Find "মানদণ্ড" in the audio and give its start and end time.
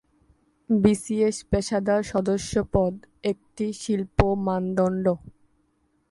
4.45-5.05